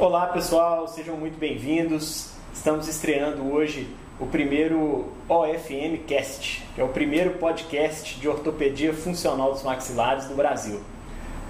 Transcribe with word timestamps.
Olá 0.00 0.28
pessoal, 0.28 0.86
sejam 0.86 1.16
muito 1.16 1.36
bem-vindos. 1.40 2.30
Estamos 2.54 2.86
estreando 2.86 3.52
hoje 3.52 3.88
o 4.20 4.26
primeiro 4.26 5.06
OFM 5.28 6.04
Cast, 6.06 6.64
que 6.72 6.80
é 6.80 6.84
o 6.84 6.88
primeiro 6.90 7.32
podcast 7.32 8.14
de 8.16 8.28
ortopedia 8.28 8.94
funcional 8.94 9.52
dos 9.52 9.64
maxilares 9.64 10.26
do 10.26 10.36
Brasil. 10.36 10.80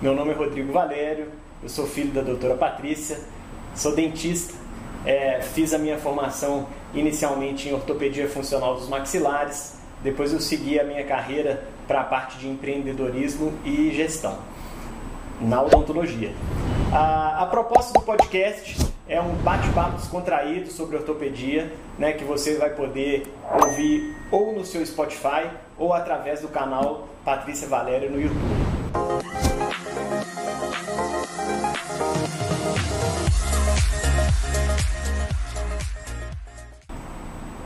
Meu 0.01 0.15
nome 0.15 0.31
é 0.31 0.35
Rodrigo 0.35 0.73
Valério, 0.73 1.31
eu 1.63 1.69
sou 1.69 1.87
filho 1.87 2.11
da 2.11 2.23
doutora 2.23 2.55
Patrícia, 2.55 3.21
sou 3.75 3.95
dentista, 3.95 4.55
é, 5.05 5.43
fiz 5.43 5.75
a 5.75 5.79
minha 5.79 5.99
formação 5.99 6.69
inicialmente 6.95 7.69
em 7.69 7.75
ortopedia 7.75 8.31
funcional 8.31 8.77
dos 8.77 8.89
maxilares, 8.89 9.79
depois 10.03 10.33
eu 10.33 10.41
segui 10.41 10.81
a 10.81 10.85
minha 10.85 11.05
carreira 11.05 11.69
para 11.87 12.01
a 12.01 12.05
parte 12.05 12.39
de 12.39 12.49
empreendedorismo 12.49 13.53
e 13.63 13.91
gestão 13.93 14.39
na 15.39 15.61
odontologia. 15.61 16.33
A, 16.91 17.47
proposta 17.51 17.93
do 17.93 18.03
podcast 18.03 18.79
é 19.07 19.21
um 19.21 19.35
bate-papo 19.43 19.97
descontraído 19.97 20.71
sobre 20.71 20.97
ortopedia, 20.97 21.71
né, 21.99 22.13
que 22.13 22.25
você 22.25 22.57
vai 22.57 22.71
poder 22.71 23.31
ouvir 23.63 24.17
ou 24.31 24.55
no 24.55 24.65
seu 24.65 24.85
Spotify 24.87 25.51
ou 25.77 25.93
através 25.93 26.41
do 26.41 26.49
canal 26.49 27.07
Patrícia 27.27 27.69
Valéria 27.69 28.09
no 28.09 28.19
YouTube. 28.19 28.39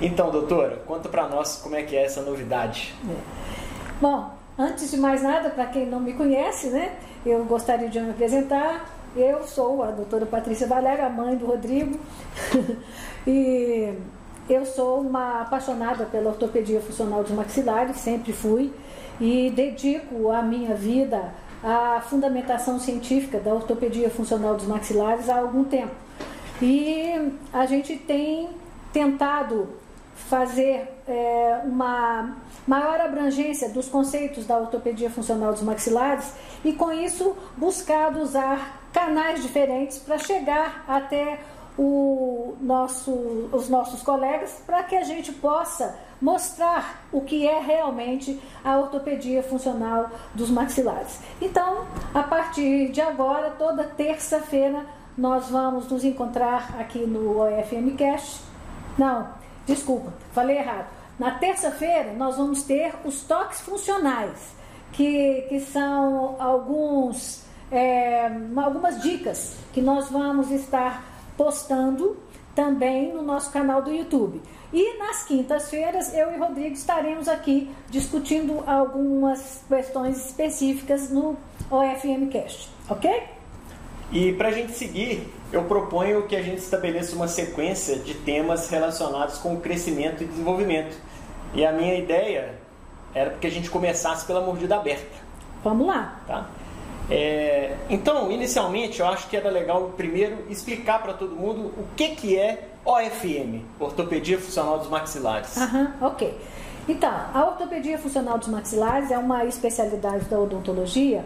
Então, 0.00 0.32
doutora, 0.32 0.82
conta 0.84 1.08
para 1.08 1.28
nós 1.28 1.58
como 1.62 1.76
é 1.76 1.82
que 1.84 1.94
é 1.94 2.04
essa 2.04 2.22
novidade. 2.22 2.92
É. 3.08 3.14
Bom, 4.00 4.32
antes 4.58 4.90
de 4.90 4.96
mais 4.96 5.22
nada, 5.22 5.48
para 5.48 5.66
quem 5.66 5.86
não 5.86 6.00
me 6.00 6.12
conhece, 6.12 6.70
né, 6.70 6.96
eu 7.24 7.44
gostaria 7.44 7.88
de 7.88 8.00
me 8.00 8.10
apresentar. 8.10 8.84
Eu 9.14 9.46
sou 9.46 9.82
a 9.82 9.90
doutora 9.90 10.24
Patrícia 10.24 10.66
Valéria, 10.66 11.04
a 11.04 11.10
mãe 11.10 11.36
do 11.36 11.44
Rodrigo, 11.44 11.98
e 13.26 13.92
eu 14.48 14.64
sou 14.64 15.02
uma 15.02 15.42
apaixonada 15.42 16.06
pela 16.06 16.30
ortopedia 16.30 16.80
funcional 16.80 17.22
dos 17.22 17.32
maxilares, 17.32 17.98
sempre 17.98 18.32
fui, 18.32 18.72
e 19.20 19.50
dedico 19.50 20.30
a 20.30 20.40
minha 20.40 20.74
vida 20.74 21.30
à 21.62 22.00
fundamentação 22.00 22.80
científica 22.80 23.38
da 23.38 23.52
ortopedia 23.52 24.08
funcional 24.08 24.54
dos 24.54 24.66
maxilares 24.66 25.28
há 25.28 25.40
algum 25.40 25.62
tempo. 25.62 25.94
E 26.62 27.32
a 27.52 27.66
gente 27.66 27.96
tem 27.96 28.48
tentado 28.94 29.68
fazer 30.14 30.88
é, 31.06 31.60
uma 31.66 32.34
maior 32.66 32.98
abrangência 32.98 33.68
dos 33.68 33.88
conceitos 33.88 34.46
da 34.46 34.56
ortopedia 34.56 35.10
funcional 35.10 35.52
dos 35.52 35.62
maxilares 35.62 36.32
e, 36.64 36.72
com 36.72 36.90
isso, 36.90 37.36
buscado 37.58 38.18
usar 38.18 38.81
canais 39.02 39.42
diferentes 39.42 39.98
para 39.98 40.16
chegar 40.18 40.84
até 40.86 41.40
o 41.76 42.54
nosso, 42.60 43.10
os 43.52 43.68
nossos 43.68 44.02
colegas 44.02 44.62
para 44.64 44.84
que 44.84 44.94
a 44.94 45.02
gente 45.02 45.32
possa 45.32 45.98
mostrar 46.20 47.02
o 47.10 47.20
que 47.22 47.48
é 47.48 47.60
realmente 47.60 48.40
a 48.62 48.78
ortopedia 48.78 49.42
funcional 49.42 50.08
dos 50.34 50.50
maxilares. 50.50 51.18
Então, 51.40 51.86
a 52.14 52.22
partir 52.22 52.92
de 52.92 53.00
agora, 53.00 53.50
toda 53.58 53.84
terça-feira, 53.84 54.86
nós 55.18 55.48
vamos 55.48 55.88
nos 55.88 56.04
encontrar 56.04 56.76
aqui 56.78 57.00
no 57.00 57.40
OFM 57.40 57.96
Cast. 57.96 58.42
Não, 58.96 59.28
desculpa, 59.66 60.12
falei 60.32 60.58
errado. 60.58 60.86
Na 61.18 61.32
terça-feira, 61.32 62.12
nós 62.12 62.36
vamos 62.36 62.62
ter 62.62 62.94
os 63.04 63.22
toques 63.24 63.60
funcionais, 63.60 64.54
que, 64.92 65.46
que 65.48 65.60
são 65.60 66.36
alguns, 66.38 67.44
é, 67.72 68.30
algumas 68.54 69.00
dicas 69.00 69.56
que 69.72 69.80
nós 69.80 70.10
vamos 70.10 70.50
estar 70.50 71.02
postando 71.36 72.18
também 72.54 73.14
no 73.14 73.22
nosso 73.22 73.50
canal 73.50 73.80
do 73.80 73.90
YouTube. 73.90 74.42
E 74.72 74.98
nas 74.98 75.24
quintas-feiras, 75.24 76.14
eu 76.14 76.32
e 76.34 76.38
Rodrigo 76.38 76.74
estaremos 76.74 77.28
aqui 77.28 77.70
discutindo 77.90 78.62
algumas 78.66 79.62
questões 79.68 80.26
específicas 80.26 81.10
no 81.10 81.36
OFM 81.70 82.28
Cast, 82.30 82.70
ok? 82.88 83.22
E 84.10 84.32
para 84.34 84.48
a 84.48 84.52
gente 84.52 84.72
seguir, 84.72 85.26
eu 85.50 85.64
proponho 85.64 86.26
que 86.26 86.36
a 86.36 86.42
gente 86.42 86.58
estabeleça 86.58 87.16
uma 87.16 87.28
sequência 87.28 87.96
de 87.96 88.12
temas 88.14 88.68
relacionados 88.68 89.38
com 89.38 89.54
o 89.54 89.60
crescimento 89.60 90.22
e 90.22 90.26
desenvolvimento. 90.26 90.94
E 91.54 91.64
a 91.64 91.72
minha 91.72 91.94
ideia 91.98 92.54
era 93.14 93.30
que 93.30 93.46
a 93.46 93.50
gente 93.50 93.70
começasse 93.70 94.26
pela 94.26 94.42
mordida 94.42 94.76
aberta. 94.76 95.22
Vamos 95.64 95.86
lá. 95.86 96.20
Tá? 96.26 96.46
É, 97.12 97.76
então, 97.90 98.30
inicialmente, 98.30 99.00
eu 99.00 99.06
acho 99.06 99.28
que 99.28 99.36
era 99.36 99.50
legal 99.50 99.92
primeiro 99.96 100.46
explicar 100.48 101.02
para 101.02 101.12
todo 101.12 101.36
mundo 101.36 101.72
o 101.76 101.84
que, 101.94 102.10
que 102.10 102.38
é 102.38 102.68
OFM, 102.84 103.62
Ortopedia 103.78 104.38
Funcional 104.38 104.78
dos 104.78 104.88
Maxilares. 104.88 105.56
Aham, 105.56 105.94
ok. 106.00 106.34
Então, 106.88 107.12
a 107.32 107.44
ortopedia 107.44 107.96
funcional 107.96 108.38
dos 108.38 108.48
maxilares 108.48 109.12
é 109.12 109.16
uma 109.16 109.44
especialidade 109.44 110.24
da 110.24 110.36
odontologia 110.36 111.24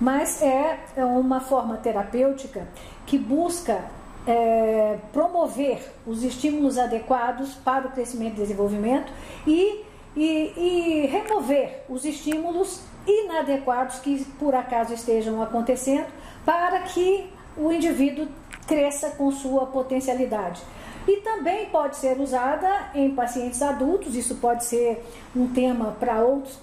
mas 0.00 0.40
é, 0.42 0.78
é 0.96 1.04
uma 1.04 1.40
forma 1.40 1.76
terapêutica 1.76 2.68
que 3.04 3.18
busca 3.18 3.84
é, 4.26 4.98
promover 5.12 5.80
os 6.06 6.22
estímulos 6.22 6.78
adequados 6.78 7.54
para 7.54 7.88
o 7.88 7.90
crescimento 7.90 8.36
e 8.36 8.42
desenvolvimento 8.42 9.12
e, 9.46 9.84
e, 10.16 10.52
e 10.56 11.06
remover 11.06 11.84
os 11.88 12.04
estímulos 12.04 12.82
inadequados 13.08 13.98
que 14.00 14.24
por 14.38 14.54
acaso 14.54 14.92
estejam 14.92 15.42
acontecendo 15.42 16.06
para 16.44 16.80
que 16.80 17.30
o 17.56 17.72
indivíduo 17.72 18.28
cresça 18.66 19.10
com 19.10 19.30
sua 19.32 19.66
potencialidade. 19.66 20.62
E 21.06 21.22
também 21.22 21.66
pode 21.70 21.96
ser 21.96 22.20
usada 22.20 22.90
em 22.94 23.14
pacientes 23.14 23.62
adultos, 23.62 24.14
isso 24.14 24.34
pode 24.36 24.64
ser 24.64 25.02
um 25.34 25.48
tema 25.48 25.96
para 25.98 26.22
outros 26.22 26.58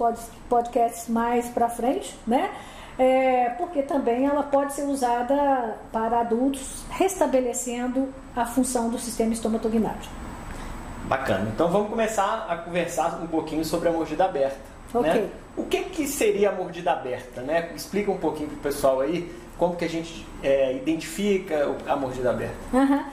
podcasts 0.47 1.09
mais 1.09 1.49
para 1.49 1.67
frente, 1.67 2.15
né? 2.27 2.51
é, 2.97 3.49
porque 3.57 3.81
também 3.81 4.25
ela 4.25 4.43
pode 4.43 4.73
ser 4.73 4.83
usada 4.83 5.77
para 5.91 6.21
adultos, 6.21 6.83
restabelecendo 6.89 8.13
a 8.35 8.45
função 8.45 8.89
do 8.89 8.97
sistema 8.97 9.33
estomatognático. 9.33 10.13
Bacana. 11.03 11.49
Então 11.53 11.69
vamos 11.69 11.89
começar 11.89 12.47
a 12.49 12.57
conversar 12.57 13.21
um 13.21 13.27
pouquinho 13.27 13.63
sobre 13.63 13.89
a 13.89 13.91
mordida 13.91 14.25
aberta. 14.25 14.74
Ok. 14.93 15.11
Né? 15.11 15.29
O 15.57 15.63
que, 15.63 15.83
que 15.85 16.07
seria 16.07 16.49
a 16.49 16.51
mordida 16.51 16.91
aberta? 16.91 17.41
Né? 17.41 17.71
Explica 17.75 18.11
um 18.11 18.17
pouquinho 18.17 18.49
para 18.49 18.57
o 18.57 18.61
pessoal 18.61 18.99
aí 19.01 19.31
como 19.57 19.75
que 19.75 19.85
a 19.85 19.89
gente 19.89 20.25
é, 20.43 20.75
identifica 20.75 21.75
a 21.87 21.95
mordida 21.95 22.31
aberta. 22.31 22.55
Uhum. 22.73 23.03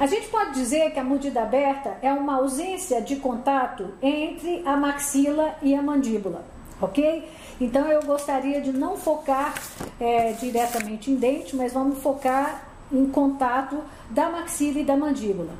A 0.00 0.06
gente 0.06 0.26
pode 0.28 0.54
dizer 0.54 0.90
que 0.90 0.98
a 0.98 1.04
mordida 1.04 1.42
aberta 1.42 1.96
é 2.02 2.12
uma 2.12 2.36
ausência 2.36 3.00
de 3.00 3.16
contato 3.16 3.94
entre 4.02 4.62
a 4.66 4.76
maxila 4.76 5.54
e 5.62 5.76
a 5.76 5.82
mandíbula, 5.82 6.44
ok? 6.80 7.28
Então 7.60 7.86
eu 7.86 8.02
gostaria 8.02 8.60
de 8.60 8.72
não 8.72 8.96
focar 8.96 9.54
é, 10.00 10.32
diretamente 10.32 11.10
em 11.10 11.14
dente, 11.14 11.54
mas 11.54 11.72
vamos 11.72 12.02
focar 12.02 12.64
em 12.90 13.06
contato 13.06 13.78
da 14.10 14.28
maxila 14.28 14.80
e 14.80 14.84
da 14.84 14.96
mandíbula. 14.96 15.50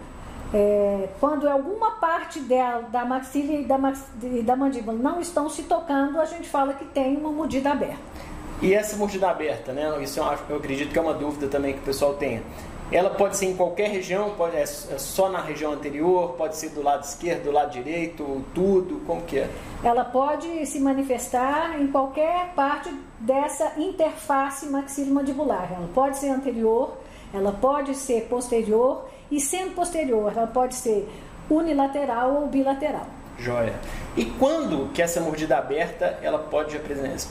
É, 0.54 1.08
quando 1.18 1.48
alguma 1.48 1.92
parte 1.92 2.38
dela, 2.40 2.82
da 2.82 3.04
maxila 3.04 3.52
e 3.52 3.64
da, 3.64 3.78
e 4.22 4.42
da 4.42 4.54
mandíbula 4.54 4.96
não 4.96 5.20
estão 5.20 5.48
se 5.48 5.62
tocando, 5.62 6.20
a 6.20 6.26
gente 6.26 6.48
fala 6.48 6.74
que 6.74 6.84
tem 6.84 7.16
uma 7.16 7.30
mordida 7.30 7.70
aberta. 7.70 8.12
E 8.60 8.74
essa 8.74 8.96
mordida 8.96 9.28
aberta, 9.28 9.72
né? 9.72 9.91
Isso 10.02 10.20
eu, 10.20 10.26
eu 10.50 10.56
acredito 10.56 10.92
que 10.92 10.98
é 10.98 11.02
uma 11.02 11.14
dúvida 11.14 11.48
também 11.48 11.72
que 11.72 11.80
o 11.80 11.82
pessoal 11.82 12.14
tenha. 12.14 12.42
Ela 12.92 13.08
pode 13.08 13.38
ser 13.38 13.46
em 13.46 13.56
qualquer 13.56 13.88
região, 13.88 14.34
pode, 14.36 14.54
é, 14.54 14.62
é 14.62 14.66
só 14.66 15.30
na 15.30 15.41
região 15.41 15.72
anterior, 15.72 16.34
pode 16.34 16.56
ser 16.56 16.68
do 16.68 16.82
lado 16.82 17.02
esquerdo, 17.02 17.44
do 17.44 17.50
lado 17.50 17.70
direito, 17.70 18.44
tudo, 18.54 19.00
como 19.06 19.22
que 19.22 19.38
é? 19.38 19.50
Ela 19.82 20.04
pode 20.04 20.66
se 20.66 20.78
manifestar 20.78 21.80
em 21.80 21.86
qualquer 21.86 22.52
parte 22.54 22.94
dessa 23.18 23.72
interface 23.78 24.66
maxilomandibular. 24.66 25.72
Ela 25.72 25.88
pode 25.94 26.18
ser 26.18 26.28
anterior, 26.28 26.98
ela 27.32 27.53
pode 27.53 27.94
ser 27.94 28.22
posterior 28.22 29.06
e 29.30 29.41
sendo 29.41 29.74
posterior, 29.74 30.33
ela 30.36 30.47
pode 30.47 30.74
ser 30.74 31.09
unilateral 31.48 32.42
ou 32.42 32.47
bilateral. 32.48 33.06
Joia. 33.39 33.74
E 34.16 34.24
quando 34.24 34.92
que 34.92 35.03
essa 35.03 35.21
mordida 35.21 35.56
aberta 35.56 36.18
ela 36.22 36.39
pode, 36.39 36.80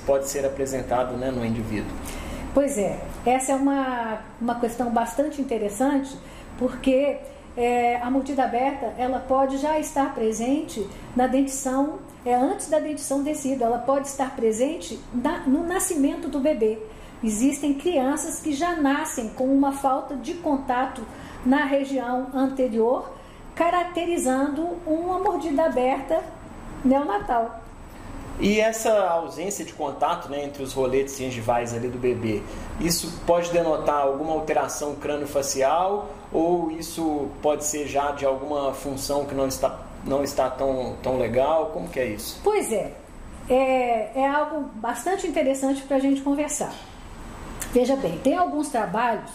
pode 0.06 0.28
ser 0.28 0.46
apresentada 0.46 1.14
né, 1.14 1.32
no 1.32 1.46
indivíduo? 1.46 1.92
Pois 2.54 2.78
é, 2.78 3.00
essa 3.26 3.54
é 3.54 3.56
uma, 3.56 4.20
uma 4.40 4.60
questão 4.60 4.90
bastante 4.90 5.42
interessante, 5.42 6.14
porque 6.58 7.18
é, 7.56 7.98
a 7.98 8.10
mordida 8.10 8.44
aberta 8.44 8.94
ela 8.98 9.20
pode 9.20 9.58
já 9.58 9.80
estar 9.80 10.14
presente 10.14 10.86
na 11.16 11.28
dentição, 11.28 12.00
é, 12.26 12.36
antes 12.36 12.70
da 12.70 12.80
dentição 12.80 13.24
descida, 13.24 13.66
ela 13.66 13.78
pode 13.78 14.08
estar 14.08 14.36
presente 14.36 15.00
na, 15.14 15.40
no 15.48 15.66
nascimento 15.66 16.28
do 16.28 16.40
bebê. 16.40 16.78
Existem 17.24 17.74
crianças 17.76 18.40
que 18.40 18.52
já 18.52 18.76
nascem 18.76 19.30
com 19.30 19.46
uma 19.46 19.72
falta 19.72 20.16
de 20.16 20.34
contato 20.36 21.06
na 21.46 21.66
região 21.66 22.28
anterior, 22.34 23.12
caracterizando 23.54 24.62
uma 24.86 25.20
mordida 25.20 25.66
aberta 25.66 26.24
neonatal. 26.84 27.62
E 28.40 28.60
essa 28.60 28.92
ausência 29.08 29.64
de 29.64 29.72
contato 29.74 30.28
né, 30.28 30.44
entre 30.44 30.64
os 30.64 30.74
roletes 30.74 31.16
gengivais 31.16 31.76
ali 31.76 31.88
do 31.88 32.00
bebê, 32.00 32.42
isso 32.80 33.22
pode 33.28 33.52
denotar 33.52 34.02
alguma 34.02 34.34
alteração 34.34 34.96
crânio-facial 34.96 36.10
ou 36.34 36.72
isso 36.72 37.28
pode 37.40 37.64
ser 37.66 37.88
já 37.88 38.12
de 38.12 38.26
alguma 38.26 38.74
função 38.74 39.26
que 39.26 39.36
não 39.36 39.48
está, 39.48 39.80
não 40.04 40.24
está 40.24 40.50
tão, 40.50 40.96
tão 41.04 41.20
legal? 41.20 41.68
Como 41.68 41.88
que 41.88 42.00
é 42.00 42.06
isso? 42.08 42.40
Pois 42.44 42.72
é, 42.72 42.94
é, 43.48 44.12
é 44.22 44.28
algo 44.28 44.72
bastante 44.74 45.28
interessante 45.28 45.84
para 45.84 45.98
a 45.98 46.00
gente 46.00 46.22
conversar. 46.22 46.74
Veja 47.72 47.96
bem, 47.96 48.18
tem 48.18 48.36
alguns 48.36 48.70
trabalhos 48.70 49.32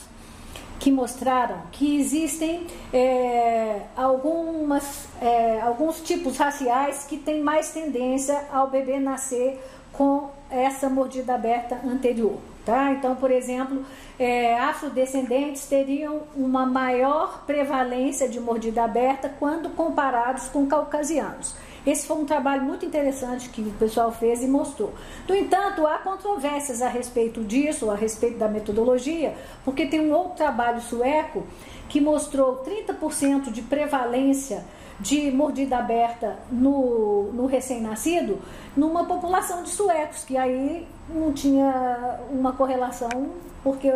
que 0.79 0.91
mostraram 0.91 1.63
que 1.73 1.99
existem 1.99 2.67
é, 2.93 3.81
algumas, 3.97 5.09
é, 5.23 5.61
alguns 5.63 6.01
tipos 6.03 6.37
raciais 6.37 7.05
que 7.05 7.17
têm 7.17 7.43
mais 7.43 7.71
tendência 7.71 8.47
ao 8.53 8.69
bebê 8.69 8.99
nascer 8.99 9.59
com 9.91 10.31
essa 10.51 10.89
mordida 10.91 11.35
aberta 11.35 11.81
anterior. 11.85 12.37
Tá? 12.65 12.93
Então, 12.93 13.15
por 13.15 13.31
exemplo, 13.31 13.85
é, 14.19 14.59
afrodescendentes 14.59 15.67
teriam 15.67 16.23
uma 16.35 16.67
maior 16.67 17.45
prevalência 17.47 18.29
de 18.29 18.41
mordida 18.41 18.83
aberta 18.83 19.33
quando 19.39 19.71
comparados 19.71 20.49
com 20.49 20.67
caucasianos. 20.67 21.55
Esse 21.87 22.07
foi 22.07 22.17
um 22.17 22.25
trabalho 22.25 22.65
muito 22.65 22.85
interessante 22.85 23.49
que 23.49 23.61
o 23.61 23.71
pessoal 23.79 24.11
fez 24.11 24.43
e 24.43 24.49
mostrou. 24.49 24.93
No 25.29 25.35
entanto, 25.37 25.87
há 25.87 25.99
controvérsias 25.99 26.83
a 26.83 26.89
respeito 26.89 27.45
disso, 27.45 27.91
a 27.91 27.95
respeito 27.95 28.39
da 28.39 28.49
metodologia, 28.49 29.35
porque 29.65 29.87
tem 29.87 30.01
um 30.01 30.13
outro 30.13 30.35
trabalho 30.35 30.81
sueco 30.81 31.45
que 31.89 32.01
mostrou 32.01 32.65
30% 32.65 33.53
de 33.53 33.63
prevalência 33.63 34.65
de 34.99 35.31
mordida 35.31 35.77
aberta 35.77 36.37
no, 36.51 37.31
no 37.33 37.47
recém-nascido 37.47 38.39
numa 38.77 39.05
população 39.05 39.63
de 39.63 39.69
suecos, 39.71 40.25
que 40.25 40.37
aí 40.37 40.87
não 41.09 41.33
tinha 41.33 42.19
uma 42.31 42.53
correlação, 42.53 43.31
porque 43.63 43.91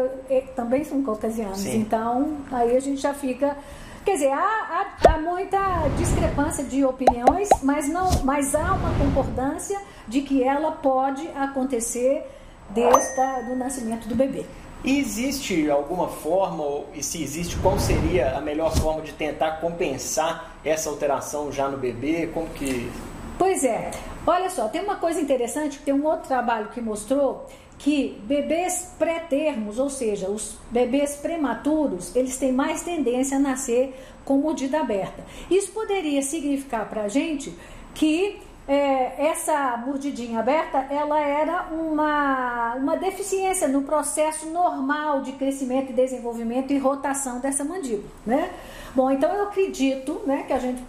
também 0.54 0.84
são 0.84 1.02
caucasianos. 1.02 1.60
Sim. 1.60 1.80
Então, 1.80 2.36
aí 2.52 2.76
a 2.76 2.80
gente 2.80 3.00
já 3.00 3.14
fica 3.14 3.56
Quer 4.04 4.12
dizer, 4.14 4.32
há, 4.32 4.38
há, 4.38 5.12
há, 5.12 5.18
muita 5.18 5.58
discrepância 5.98 6.64
de 6.64 6.84
opiniões, 6.84 7.48
mas, 7.62 7.88
não, 7.88 8.10
mas 8.24 8.54
há 8.54 8.72
uma 8.72 8.92
concordância 8.98 9.78
de 10.08 10.22
que 10.22 10.42
ela 10.42 10.72
pode 10.72 11.28
acontecer 11.28 12.26
desde 12.70 13.20
o 13.50 13.56
nascimento 13.56 14.08
do 14.08 14.14
bebê. 14.14 14.46
E 14.82 14.98
existe 14.98 15.70
alguma 15.70 16.08
forma, 16.08 16.64
e 16.94 17.02
se 17.02 17.22
existe, 17.22 17.56
qual 17.56 17.78
seria 17.78 18.36
a 18.36 18.40
melhor 18.40 18.74
forma 18.74 19.02
de 19.02 19.12
tentar 19.12 19.60
compensar 19.60 20.56
essa 20.64 20.88
alteração 20.88 21.52
já 21.52 21.68
no 21.68 21.76
bebê? 21.76 22.30
Como 22.32 22.48
que. 22.48 22.90
Pois 23.38 23.62
é, 23.62 23.90
olha 24.26 24.48
só, 24.48 24.68
tem 24.68 24.82
uma 24.82 24.96
coisa 24.96 25.20
interessante, 25.20 25.78
tem 25.80 25.92
um 25.92 26.06
outro 26.06 26.26
trabalho 26.26 26.68
que 26.68 26.80
mostrou 26.80 27.46
que 27.80 28.20
bebês 28.24 28.94
pré-termos, 28.98 29.78
ou 29.78 29.88
seja, 29.88 30.28
os 30.28 30.58
bebês 30.70 31.16
prematuros, 31.16 32.14
eles 32.14 32.36
têm 32.36 32.52
mais 32.52 32.82
tendência 32.82 33.38
a 33.38 33.40
nascer 33.40 33.98
com 34.22 34.36
mordida 34.36 34.80
aberta. 34.80 35.24
Isso 35.50 35.72
poderia 35.72 36.20
significar 36.20 36.88
para 36.90 37.04
a 37.04 37.08
gente 37.08 37.56
que 37.94 38.38
é, 38.68 39.26
essa 39.30 39.78
mordidinha 39.78 40.40
aberta 40.40 40.78
ela 40.90 41.18
era 41.20 41.68
uma, 41.72 42.74
uma 42.74 42.96
deficiência 42.98 43.66
no 43.66 43.82
processo 43.82 44.50
normal 44.50 45.22
de 45.22 45.32
crescimento 45.32 45.90
e 45.90 45.94
desenvolvimento 45.94 46.72
e 46.74 46.78
rotação 46.78 47.40
dessa 47.40 47.64
mandíbula, 47.64 48.10
né? 48.26 48.50
Bom, 48.94 49.10
então 49.10 49.32
eu 49.32 49.44
acredito 49.44 50.20
né, 50.26 50.44
que 50.46 50.52
a 50.52 50.58
gente 50.58 50.82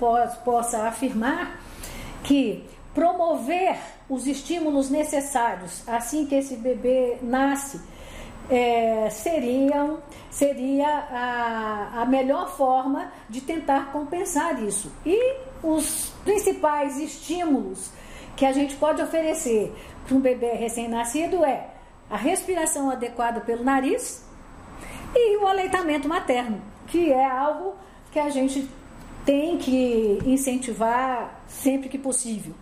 possa, 0.43 0.88
afirmar 0.88 1.57
que 2.21 2.65
promover 2.93 3.77
os 4.09 4.27
estímulos 4.27 4.89
necessários 4.89 5.88
assim 5.88 6.25
que 6.25 6.35
esse 6.35 6.57
bebê 6.57 7.17
nasce 7.21 7.79
é, 8.49 9.09
seriam, 9.09 9.99
seria 10.29 10.88
a, 10.88 12.01
a 12.01 12.05
melhor 12.05 12.49
forma 12.55 13.11
de 13.29 13.39
tentar 13.39 13.91
compensar 13.93 14.61
isso. 14.61 14.91
E 15.05 15.38
os 15.63 16.11
principais 16.25 16.97
estímulos 16.97 17.91
que 18.35 18.45
a 18.45 18.51
gente 18.51 18.75
pode 18.75 19.01
oferecer 19.01 19.73
para 20.05 20.15
um 20.15 20.19
bebê 20.19 20.51
recém-nascido 20.53 21.45
é 21.45 21.69
a 22.09 22.17
respiração 22.17 22.89
adequada 22.89 23.39
pelo 23.39 23.63
nariz 23.63 24.25
e 25.15 25.38
o 25.38 25.47
aleitamento 25.47 26.09
materno, 26.09 26.61
que 26.88 27.11
é 27.11 27.25
algo 27.25 27.75
que 28.11 28.19
a 28.19 28.29
gente 28.29 28.69
tem 29.25 29.57
que 29.57 30.19
incentivar 30.25 31.41
sempre 31.47 31.88
que 31.88 31.97
possível. 31.97 32.53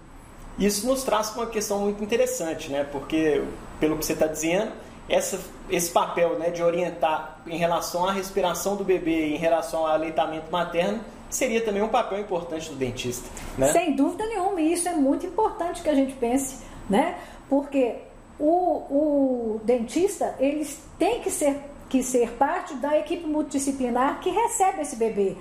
Isso 0.60 0.86
nos 0.86 1.04
traz 1.04 1.34
uma 1.36 1.48
questão 1.48 1.80
muito 1.80 2.04
interessante, 2.04 2.70
né? 2.70 2.84
Porque, 2.84 3.42
pelo 3.80 3.98
que 3.98 4.06
você 4.06 4.14
está 4.14 4.28
dizendo, 4.28 4.72
essa, 5.08 5.40
esse 5.70 5.90
papel 5.90 6.38
né, 6.38 6.50
de 6.50 6.62
orientar 6.62 7.40
em 7.48 7.58
relação 7.58 8.06
à 8.06 8.12
respiração 8.12 8.76
do 8.76 8.84
bebê, 8.84 9.34
em 9.34 9.38
relação 9.38 9.82
ao 9.82 9.88
aleitamento 9.88 10.52
materno, 10.52 11.00
seria 11.30 11.64
também 11.64 11.82
um 11.82 11.88
papel 11.88 12.20
importante 12.20 12.70
do 12.70 12.76
dentista. 12.76 13.28
Né? 13.58 13.72
Sem 13.72 13.96
dúvida 13.96 14.26
nenhuma, 14.26 14.60
e 14.62 14.74
isso 14.74 14.88
é 14.88 14.94
muito 14.94 15.26
importante 15.26 15.82
que 15.82 15.90
a 15.90 15.96
gente 15.96 16.14
pense, 16.14 16.58
né? 16.90 17.18
Porque 17.50 17.96
o, 18.40 18.46
o 18.46 19.62
dentista, 19.64 20.36
eles 20.40 20.80
têm 20.98 21.22
que 21.22 21.32
ser, 21.32 21.60
que 21.90 22.04
ser 22.04 22.32
parte 22.34 22.76
da 22.76 22.98
equipe 22.98 23.26
multidisciplinar 23.26 24.20
que 24.20 24.30
recebe 24.30 24.82
esse 24.82 24.96
bebê. 24.96 25.36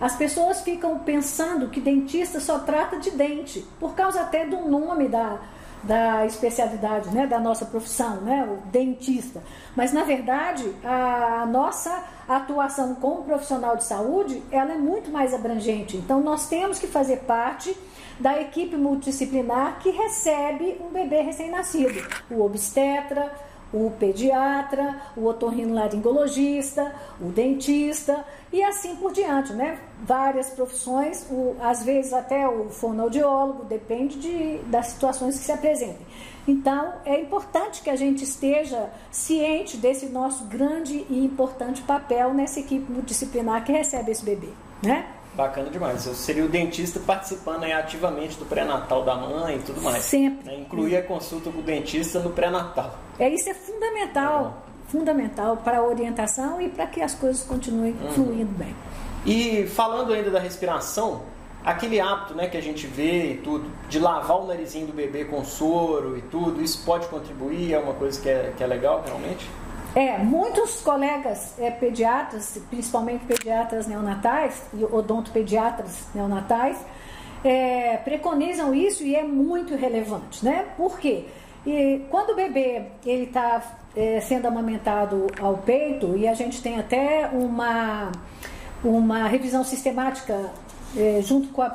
As 0.00 0.16
pessoas 0.16 0.60
ficam 0.62 0.98
pensando 0.98 1.68
que 1.68 1.80
dentista 1.80 2.40
só 2.40 2.58
trata 2.58 2.98
de 2.98 3.10
dente, 3.10 3.64
por 3.78 3.94
causa 3.94 4.20
até 4.20 4.44
do 4.44 4.68
nome 4.68 5.08
da, 5.08 5.38
da 5.82 6.26
especialidade, 6.26 7.10
né, 7.10 7.26
da 7.26 7.38
nossa 7.38 7.64
profissão, 7.66 8.16
né, 8.22 8.44
o 8.44 8.66
dentista. 8.68 9.42
Mas 9.76 9.92
na 9.92 10.02
verdade, 10.02 10.64
a 10.84 11.46
nossa 11.46 12.04
atuação 12.28 12.94
como 12.96 13.22
profissional 13.22 13.76
de 13.76 13.84
saúde, 13.84 14.42
ela 14.50 14.72
é 14.72 14.78
muito 14.78 15.10
mais 15.10 15.34
abrangente. 15.34 15.96
Então 15.96 16.20
nós 16.20 16.48
temos 16.48 16.78
que 16.78 16.86
fazer 16.86 17.18
parte 17.18 17.76
da 18.18 18.40
equipe 18.40 18.76
multidisciplinar 18.76 19.78
que 19.80 19.90
recebe 19.90 20.80
um 20.80 20.92
bebê 20.92 21.20
recém-nascido, 21.20 22.00
o 22.30 22.42
obstetra, 22.42 23.32
o 23.74 23.90
pediatra, 23.98 25.02
o 25.16 25.26
otorrinolaringologista, 25.26 26.94
o 27.20 27.24
dentista 27.24 28.24
e 28.52 28.62
assim 28.62 28.94
por 28.94 29.12
diante, 29.12 29.52
né? 29.52 29.80
Várias 30.04 30.50
profissões, 30.50 31.26
o, 31.28 31.56
às 31.60 31.82
vezes 31.82 32.12
até 32.12 32.46
o 32.48 32.70
fonoaudiólogo, 32.70 33.64
depende 33.64 34.16
de, 34.20 34.58
das 34.68 34.86
situações 34.86 35.36
que 35.36 35.44
se 35.44 35.50
apresentem. 35.50 36.06
Então, 36.46 36.92
é 37.04 37.20
importante 37.20 37.82
que 37.82 37.90
a 37.90 37.96
gente 37.96 38.22
esteja 38.22 38.90
ciente 39.10 39.76
desse 39.76 40.06
nosso 40.06 40.44
grande 40.44 41.04
e 41.10 41.24
importante 41.24 41.82
papel 41.82 42.32
nessa 42.32 42.60
equipe 42.60 42.90
multidisciplinar 42.92 43.64
que 43.64 43.72
recebe 43.72 44.12
esse 44.12 44.24
bebê, 44.24 44.50
né? 44.82 45.06
Bacana 45.36 45.68
demais. 45.68 46.06
Eu 46.06 46.14
seria 46.14 46.44
o 46.44 46.48
dentista 46.48 47.00
participando 47.00 47.64
ativamente 47.64 48.38
do 48.38 48.44
pré-natal 48.44 49.04
da 49.04 49.16
mãe 49.16 49.56
e 49.56 49.58
tudo 49.60 49.82
mais. 49.82 50.04
Sempre. 50.04 50.46
Né? 50.46 50.60
Incluir 50.60 50.96
a 50.96 51.02
consulta 51.02 51.50
com 51.50 51.58
o 51.58 51.62
dentista 51.62 52.20
no 52.20 52.30
pré-natal. 52.30 52.98
É, 53.18 53.28
isso 53.28 53.48
é 53.50 53.54
fundamental. 53.54 54.62
É 54.86 54.90
fundamental 54.90 55.56
para 55.56 55.78
a 55.78 55.82
orientação 55.82 56.60
e 56.60 56.68
para 56.68 56.86
que 56.86 57.00
as 57.00 57.14
coisas 57.14 57.42
continuem 57.42 57.96
uhum. 58.00 58.10
fluindo 58.10 58.52
bem. 58.52 58.74
E 59.26 59.66
falando 59.66 60.12
ainda 60.12 60.30
da 60.30 60.38
respiração, 60.38 61.22
aquele 61.64 61.98
hábito 61.98 62.34
né, 62.34 62.46
que 62.46 62.56
a 62.56 62.62
gente 62.62 62.86
vê 62.86 63.32
e 63.32 63.36
tudo, 63.38 63.68
de 63.88 63.98
lavar 63.98 64.38
o 64.38 64.46
narizinho 64.46 64.86
do 64.86 64.92
bebê 64.92 65.24
com 65.24 65.42
soro 65.44 66.16
e 66.16 66.22
tudo, 66.22 66.62
isso 66.62 66.84
pode 66.84 67.08
contribuir? 67.08 67.72
É 67.72 67.78
uma 67.78 67.94
coisa 67.94 68.20
que 68.20 68.28
é, 68.28 68.52
que 68.56 68.62
é 68.62 68.66
legal 68.66 69.02
realmente? 69.04 69.48
É, 69.94 70.18
muitos 70.18 70.80
colegas 70.80 71.54
é, 71.58 71.70
pediatras, 71.70 72.60
principalmente 72.68 73.24
pediatras 73.26 73.86
neonatais 73.86 74.60
e 74.74 74.84
odontopediatras 74.84 76.08
neonatais, 76.12 76.76
é, 77.44 77.98
preconizam 77.98 78.74
isso 78.74 79.04
e 79.04 79.14
é 79.14 79.22
muito 79.22 79.76
relevante, 79.76 80.44
né? 80.44 80.66
Por 80.76 80.98
quê? 80.98 81.26
E 81.64 82.02
quando 82.10 82.30
o 82.30 82.34
bebê 82.34 82.86
ele 83.06 83.24
está 83.24 83.62
é, 83.94 84.20
sendo 84.20 84.48
amamentado 84.48 85.28
ao 85.40 85.58
peito 85.58 86.16
e 86.16 86.26
a 86.26 86.34
gente 86.34 86.60
tem 86.60 86.78
até 86.78 87.28
uma 87.32 88.10
uma 88.82 89.26
revisão 89.28 89.64
sistemática 89.64 90.50
é, 90.96 91.20
junto 91.22 91.48
com 91.48 91.62
a 91.62 91.70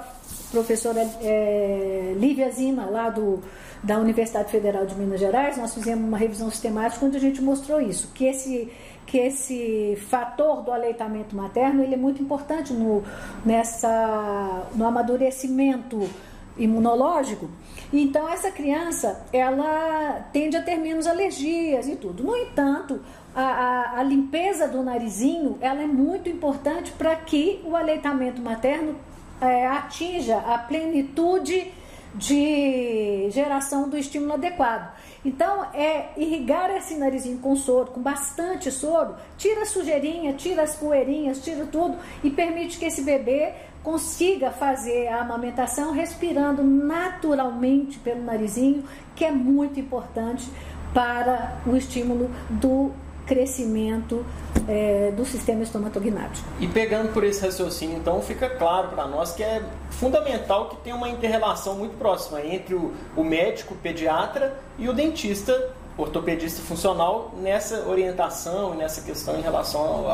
professora 0.51 1.01
é, 1.21 2.15
Lívia 2.17 2.49
Zima 2.51 2.85
lá 2.85 3.09
do 3.09 3.41
da 3.81 3.97
Universidade 3.97 4.51
Federal 4.51 4.85
de 4.85 4.95
Minas 4.95 5.19
Gerais, 5.19 5.57
nós 5.57 5.73
fizemos 5.73 6.05
uma 6.05 6.17
revisão 6.17 6.49
sistemática 6.49 7.05
onde 7.05 7.17
a 7.17 7.19
gente 7.19 7.41
mostrou 7.41 7.79
isso, 7.79 8.11
que 8.13 8.25
esse, 8.25 8.69
que 9.05 9.17
esse 9.17 9.97
fator 10.09 10.61
do 10.61 10.71
aleitamento 10.71 11.35
materno 11.35 11.81
ele 11.81 11.93
é 11.93 11.97
muito 11.97 12.21
importante 12.21 12.73
no, 12.73 13.03
nessa, 13.45 14.67
no 14.75 14.85
amadurecimento 14.85 16.09
imunológico. 16.57 17.49
Então 17.91 18.27
essa 18.29 18.51
criança 18.51 19.25
ela 19.31 20.27
tende 20.33 20.57
a 20.57 20.61
ter 20.61 20.75
menos 20.75 21.07
alergias 21.07 21.87
e 21.87 21.95
tudo. 21.95 22.21
No 22.21 22.35
entanto, 22.35 22.99
a, 23.33 23.41
a, 23.41 23.68
a 23.99 24.03
limpeza 24.03 24.65
do 24.65 24.81
narizinho 24.81 25.57
ela 25.59 25.83
é 25.83 25.85
muito 25.85 26.29
importante 26.29 26.89
para 26.93 27.13
que 27.17 27.59
o 27.65 27.75
aleitamento 27.75 28.41
materno 28.41 28.95
é, 29.41 29.67
atinja 29.67 30.37
a 30.37 30.57
plenitude 30.57 31.69
de 32.15 33.29
geração 33.29 33.89
do 33.89 33.97
estímulo 33.97 34.35
adequado. 34.35 34.89
Então, 35.23 35.65
é 35.73 36.11
irrigar 36.15 36.71
esse 36.71 36.95
narizinho 36.95 37.39
com 37.39 37.53
soro, 37.57 37.91
com 37.91 38.01
bastante 38.01 38.71
soro, 38.71 39.15
tira 39.37 39.63
a 39.63 39.65
sujeirinha, 39.65 40.31
tira 40.31 40.63
as 40.63 40.77
poeirinhas, 40.77 41.43
tira 41.43 41.65
tudo 41.65 41.97
e 42.23 42.29
permite 42.29 42.79
que 42.79 42.85
esse 42.85 43.01
bebê 43.01 43.51
consiga 43.83 44.49
fazer 44.49 45.09
a 45.09 45.19
amamentação 45.19 45.91
respirando 45.91 46.63
naturalmente 46.63 47.99
pelo 47.99 48.23
narizinho, 48.23 48.81
que 49.13 49.25
é 49.25 49.31
muito 49.31 49.77
importante 49.77 50.49
para 50.93 51.59
o 51.67 51.75
estímulo 51.75 52.31
do 52.49 52.93
crescimento 53.29 54.25
é, 54.67 55.11
do 55.15 55.23
sistema 55.23 55.61
estomatognático. 55.61 56.49
E 56.59 56.67
pegando 56.67 57.13
por 57.13 57.23
esse 57.23 57.45
raciocínio, 57.45 57.95
então, 57.95 58.19
fica 58.23 58.49
claro 58.49 58.87
para 58.87 59.05
nós 59.05 59.31
que 59.33 59.43
é 59.43 59.61
fundamental 59.91 60.69
que 60.69 60.77
tenha 60.77 60.95
uma 60.95 61.07
interrelação 61.07 61.75
muito 61.75 61.95
próxima 61.95 62.43
entre 62.43 62.73
o, 62.73 62.91
o 63.15 63.23
médico, 63.23 63.75
o 63.75 63.77
pediatra 63.77 64.59
e 64.79 64.89
o 64.89 64.93
dentista 64.93 65.53
ortopedista 66.01 66.61
funcional 66.61 67.33
nessa 67.37 67.87
orientação 67.87 68.73
e 68.73 68.77
nessa 68.77 69.01
questão 69.01 69.37
em 69.37 69.41
relação 69.41 70.05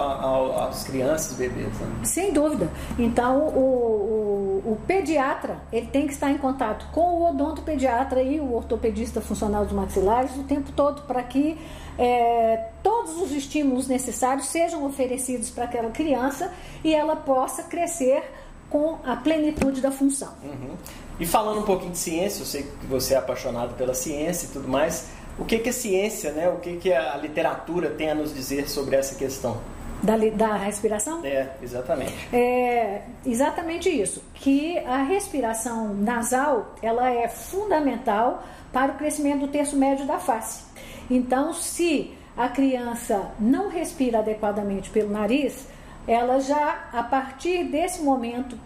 às 0.57 0.83
crianças 0.83 1.33
e 1.33 1.35
bebês. 1.35 1.73
Né? 1.79 2.03
Sem 2.03 2.33
dúvida. 2.33 2.69
Então, 2.97 3.47
o, 3.47 4.63
o, 4.65 4.71
o, 4.71 4.77
pediatra 4.87 5.59
ele 5.71 5.87
tem 5.87 6.07
que 6.07 6.13
estar 6.13 6.31
em 6.31 6.37
contato 6.37 6.87
com 6.91 7.19
o 7.19 7.29
odontopediatra 7.29 8.21
e 8.21 8.39
o 8.39 8.53
ortopedista 8.53 9.21
funcional 9.21 9.63
dos 9.63 9.73
maxilares 9.73 10.35
o 10.37 10.43
tempo 10.43 10.71
todo 10.71 11.03
para 11.03 11.23
que 11.23 11.57
é, 11.97 12.69
todos 12.83 13.21
os 13.21 13.31
estímulos 13.31 13.87
necessários 13.87 14.47
sejam 14.47 14.85
oferecidos 14.85 15.49
para 15.49 15.65
aquela 15.65 15.89
criança 15.89 16.51
e 16.83 16.93
ela 16.93 17.15
possa 17.15 17.63
crescer 17.63 18.23
com 18.69 18.97
a 19.05 19.15
plenitude 19.15 19.79
da 19.79 19.91
função. 19.91 20.33
Uhum. 20.43 20.75
E 21.19 21.25
falando 21.25 21.59
um 21.59 21.63
pouquinho 21.63 21.91
de 21.91 21.97
ciência, 21.97 22.41
eu 22.41 22.45
sei 22.45 22.63
que 22.63 22.85
você 22.87 23.13
é 23.13 23.17
apaixonado 23.17 23.75
pela 23.75 23.93
ciência 23.93 24.47
e 24.47 24.49
tudo 24.49 24.67
mais, 24.67 25.07
o 25.37 25.45
que, 25.45 25.59
que 25.59 25.69
a 25.69 25.73
ciência, 25.73 26.31
né, 26.31 26.49
o 26.49 26.57
que, 26.57 26.77
que 26.77 26.93
a 26.93 27.15
literatura 27.17 27.89
tem 27.89 28.09
a 28.09 28.15
nos 28.15 28.33
dizer 28.33 28.69
sobre 28.69 28.95
essa 28.95 29.15
questão? 29.15 29.59
Da, 30.01 30.17
da 30.17 30.55
respiração? 30.55 31.25
É, 31.25 31.49
exatamente. 31.61 32.13
É 32.31 33.01
exatamente 33.25 33.89
isso, 33.89 34.23
que 34.33 34.77
a 34.79 35.03
respiração 35.03 35.93
nasal 35.93 36.75
ela 36.81 37.09
é 37.09 37.27
fundamental 37.27 38.43
para 38.71 38.91
o 38.91 38.95
crescimento 38.95 39.41
do 39.41 39.47
terço 39.47 39.75
médio 39.75 40.05
da 40.05 40.19
face. 40.19 40.63
Então, 41.09 41.53
se 41.53 42.13
a 42.37 42.49
criança 42.49 43.31
não 43.39 43.69
respira 43.69 44.19
adequadamente 44.19 44.89
pelo 44.89 45.09
nariz, 45.09 45.67
ela 46.07 46.39
já, 46.39 46.87
a 46.93 47.03
partir 47.03 47.63
desse 47.65 48.01
momento 48.01 48.57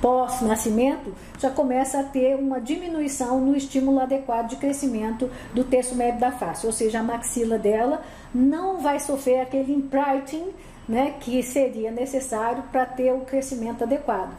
pós-nascimento, 0.00 1.14
já 1.38 1.50
começa 1.50 2.00
a 2.00 2.02
ter 2.02 2.36
uma 2.36 2.60
diminuição 2.60 3.40
no 3.40 3.56
estímulo 3.56 4.00
adequado 4.00 4.48
de 4.48 4.56
crescimento 4.56 5.30
do 5.54 5.64
terço 5.64 5.94
médio 5.94 6.20
da 6.20 6.32
face, 6.32 6.66
ou 6.66 6.72
seja, 6.72 7.00
a 7.00 7.02
maxila 7.02 7.58
dela 7.58 8.02
não 8.34 8.78
vai 8.78 9.00
sofrer 9.00 9.40
aquele 9.40 9.72
imprinting 9.72 10.52
né, 10.88 11.14
que 11.20 11.42
seria 11.42 11.90
necessário 11.90 12.62
para 12.70 12.86
ter 12.86 13.12
o 13.12 13.20
crescimento 13.20 13.82
adequado. 13.82 14.36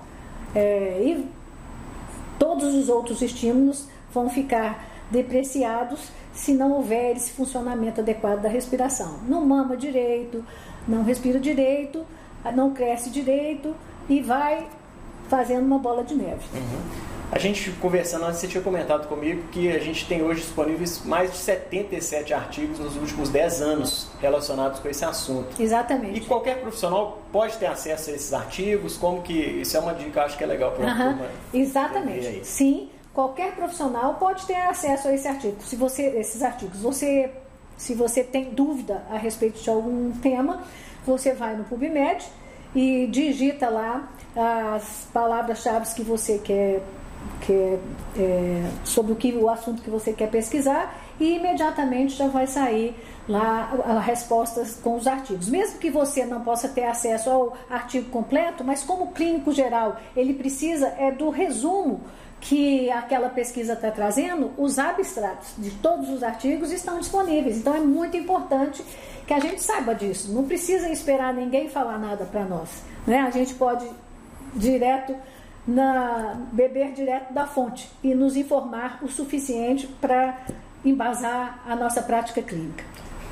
É, 0.56 1.02
e 1.02 1.28
todos 2.40 2.74
os 2.74 2.90
outros 2.90 3.22
estímulos 3.22 3.88
vão 4.14 4.30
ficar 4.30 4.86
depreciados 5.12 6.10
se 6.34 6.54
não 6.54 6.74
houver 6.74 7.16
esse 7.16 7.32
funcionamento 7.32 8.02
adequado 8.02 8.42
da 8.42 8.50
respiração. 8.50 9.20
Não 9.28 9.46
mama 9.46 9.76
direito, 9.76 10.44
não 10.88 11.04
respira 11.04 11.40
direito, 11.40 12.06
não 12.56 12.74
cresce 12.74 13.10
direito 13.10 13.76
e 14.08 14.22
vai 14.22 14.68
fazendo 15.28 15.66
uma 15.66 15.80
bola 15.80 16.04
de 16.04 16.16
neve. 16.16 16.44
Uhum. 16.54 17.08
A 17.30 17.38
gente 17.38 17.72
conversando 17.72 18.26
antes, 18.26 18.40
você 18.40 18.48
tinha 18.48 18.64
comentado 18.64 19.08
comigo 19.08 19.44
que 19.52 19.70
a 19.70 19.80
gente 19.80 20.08
tem 20.08 20.22
hoje 20.22 20.42
disponíveis 20.42 21.04
mais 21.04 21.32
de 21.32 21.38
77 21.38 22.34
artigos 22.34 22.80
nos 22.80 22.96
últimos 22.96 23.30
10 23.30 23.62
anos 23.62 24.08
relacionados 24.22 24.80
com 24.80 24.88
esse 24.88 25.04
assunto. 25.04 25.62
Exatamente. 25.62 26.20
E 26.20 26.22
qualquer 26.22 26.62
profissional 26.62 27.22
pode 27.32 27.58
ter 27.58 27.66
acesso 27.66 28.12
a 28.12 28.14
esses 28.14 28.34
artigos? 28.34 28.96
Como 28.96 29.22
que. 29.22 29.34
Isso 29.34 29.76
é 29.76 29.80
uma 29.80 29.94
dica 29.94 30.24
acho 30.24 30.38
que 30.38 30.44
é 30.44 30.48
legal 30.48 30.72
para 30.72 30.88
uhum. 30.88 30.98
turma. 30.98 31.26
Exatamente. 31.54 32.48
Sim, 32.48 32.90
qualquer 33.14 33.56
profissional 33.56 34.14
pode 34.14 34.46
ter 34.46 34.56
acesso 34.56 35.10
a 35.10 35.14
esse 35.14 35.28
artigo. 35.28 35.58
Se 35.60 35.76
você, 35.76 36.04
esses 36.18 36.42
artigos, 36.42 36.80
você, 36.80 37.30
se 37.76 37.94
você 37.94 38.24
tem 38.24 38.52
dúvida 38.52 39.04
a 39.12 39.18
respeito 39.18 39.62
de 39.62 39.70
algum 39.70 40.12
tema, 40.12 40.64
você 41.06 41.34
vai 41.34 41.58
no 41.58 41.66
PubMed 41.66 42.26
e 42.78 43.08
digita 43.08 43.70
lá 43.70 44.08
as 44.36 45.08
palavras-chave 45.12 45.96
que 45.96 46.04
você 46.04 46.38
quer, 46.38 46.84
quer 47.42 47.80
é, 48.16 48.70
sobre 48.84 49.14
o, 49.14 49.16
que, 49.16 49.34
o 49.34 49.50
assunto 49.50 49.82
que 49.82 49.90
você 49.90 50.14
quer 50.14 50.30
pesquisar 50.30 50.96
e 51.20 51.38
imediatamente 51.38 52.16
já 52.16 52.28
vai 52.28 52.46
sair 52.46 52.96
lá 53.28 53.74
as 53.84 54.06
respostas 54.06 54.76
com 54.76 54.96
os 54.96 55.08
artigos. 55.08 55.50
Mesmo 55.50 55.80
que 55.80 55.90
você 55.90 56.24
não 56.24 56.42
possa 56.42 56.70
ter 56.70 56.84
acesso 56.84 57.32
ao 57.32 57.58
artigo 57.68 58.12
completo, 58.12 58.64
mas 58.64 58.84
como 58.84 59.12
clínico 59.12 59.52
geral, 59.52 59.98
ele 60.16 60.36
precisa 60.36 60.94
é 61.00 61.12
do 61.12 61.32
resumo 61.32 62.02
que 62.40 62.90
aquela 62.92 63.30
pesquisa 63.30 63.74
está 63.74 63.92
trazendo, 63.92 64.52
os 64.58 64.78
abstratos 64.78 65.54
de 65.58 65.72
todos 65.72 66.10
os 66.10 66.24
artigos 66.24 66.72
estão 66.72 67.00
disponíveis. 67.00 67.58
Então 67.58 67.76
é 67.76 67.80
muito 67.80 68.16
importante 68.16 68.84
que 69.26 69.34
a 69.34 69.40
gente 69.40 69.62
saiba 69.62 69.94
disso. 69.94 70.32
Não 70.32 70.46
precisa 70.46 70.90
esperar 70.90 71.34
ninguém 71.34 71.70
falar 71.70 71.98
nada 71.98 72.26
para 72.26 72.46
nós. 72.46 72.84
Né? 73.06 73.20
A 73.20 73.32
gente 73.32 73.54
pode 73.56 73.88
direto 74.54 75.16
na 75.68 76.38
beber 76.54 76.94
direto 76.94 77.34
da 77.34 77.46
fonte 77.46 77.90
e 78.02 78.16
nos 78.16 78.38
informar 78.38 79.00
o 79.02 79.10
suficiente 79.10 79.86
para 80.00 80.40
embasar 80.86 81.62
a 81.68 81.76
nossa 81.76 82.02
prática 82.02 82.42
clínica. 82.42 82.86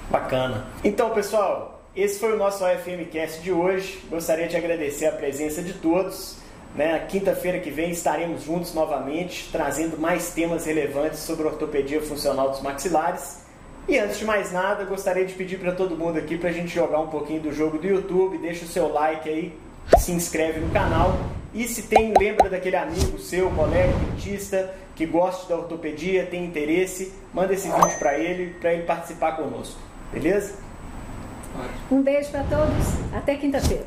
Bacana. 0.09 0.65
Então, 0.83 1.11
pessoal, 1.11 1.81
esse 1.95 2.19
foi 2.19 2.33
o 2.33 2.37
nosso 2.37 2.63
OFM 2.65 3.09
Cast 3.09 3.41
de 3.41 3.53
hoje. 3.53 4.03
Gostaria 4.09 4.47
de 4.47 4.57
agradecer 4.57 5.05
a 5.05 5.13
presença 5.13 5.61
de 5.63 5.73
todos. 5.73 6.37
Né? 6.75 7.05
Quinta-feira 7.07 7.59
que 7.59 7.71
vem 7.71 7.91
estaremos 7.91 8.43
juntos 8.43 8.73
novamente, 8.73 9.49
trazendo 9.51 9.97
mais 9.97 10.31
temas 10.31 10.65
relevantes 10.65 11.19
sobre 11.19 11.47
ortopedia 11.47 12.01
funcional 12.01 12.51
dos 12.51 12.61
maxilares. 12.61 13.45
E 13.87 13.97
antes 13.97 14.17
de 14.17 14.25
mais 14.25 14.51
nada, 14.51 14.83
gostaria 14.83 15.25
de 15.25 15.33
pedir 15.33 15.59
para 15.59 15.71
todo 15.71 15.95
mundo 15.95 16.17
aqui 16.17 16.37
para 16.37 16.49
a 16.49 16.53
gente 16.53 16.73
jogar 16.73 16.99
um 16.99 17.07
pouquinho 17.07 17.39
do 17.39 17.53
jogo 17.53 17.77
do 17.77 17.87
YouTube. 17.87 18.37
Deixa 18.39 18.65
o 18.65 18.67
seu 18.67 18.91
like 18.91 19.29
aí, 19.29 19.57
se 19.97 20.11
inscreve 20.11 20.59
no 20.59 20.69
canal. 20.71 21.15
E 21.53 21.65
se 21.67 21.83
tem, 21.83 22.13
lembra 22.19 22.49
daquele 22.49 22.75
amigo 22.75 23.17
seu, 23.17 23.49
colega, 23.51 23.93
dentista, 24.11 24.73
que 24.95 25.05
gosta 25.05 25.47
da 25.47 25.61
ortopedia, 25.61 26.25
tem 26.25 26.43
interesse, 26.43 27.13
manda 27.33 27.53
esse 27.53 27.69
vídeo 27.69 27.99
para 27.99 28.17
ele, 28.17 28.55
para 28.59 28.73
ele 28.73 28.83
participar 28.83 29.33
conosco. 29.37 29.79
Beleza? 30.11 30.55
Um 31.89 32.01
beijo 32.01 32.29
para 32.31 32.43
todos, 32.43 33.13
até 33.13 33.35
quinta-feira. 33.35 33.83